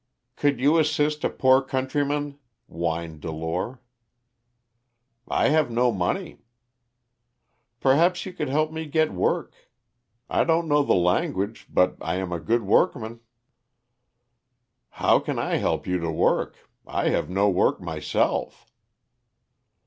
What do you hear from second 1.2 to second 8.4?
a poor countryman?" whined Delore. "I have no money." "Perhaps you